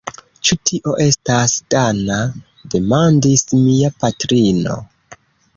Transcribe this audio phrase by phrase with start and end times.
[0.47, 2.17] Ĉu tio estas dana?
[2.77, 4.83] demandis mia patrino.